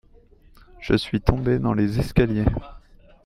je 0.79 0.95
suis 0.95 1.21
tombé 1.21 1.59
dans 1.59 1.73
les 1.73 1.99
escaliers. 1.99 2.45